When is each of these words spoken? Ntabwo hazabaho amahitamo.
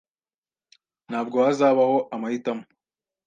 Ntabwo 1.09 1.35
hazabaho 1.45 1.97
amahitamo. 2.15 2.63